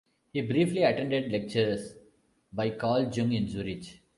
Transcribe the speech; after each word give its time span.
He 0.33 0.41
briefly 0.41 0.81
attended 0.81 1.31
lectures 1.31 1.93
by 2.51 2.71
Carl 2.71 3.11
Jung 3.13 3.33
in 3.33 3.47
Zurich. 3.47 3.99